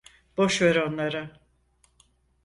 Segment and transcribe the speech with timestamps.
[0.37, 1.31] Boş ver onları.